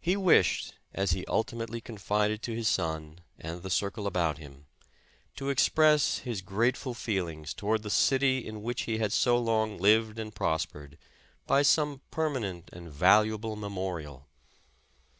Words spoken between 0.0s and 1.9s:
He wished, as he ultimately